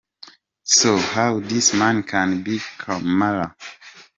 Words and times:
So 0.63 0.97
how 0.97 1.41
this 1.41 1.75
man 1.75 2.01
can 2.01 2.41
be 2.41 2.57
kamara!!? 2.57 3.55